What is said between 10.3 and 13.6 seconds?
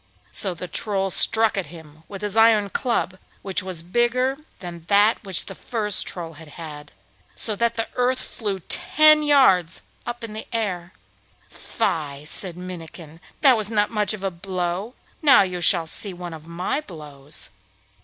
the air. 'Fie!' said Minnikin. 'That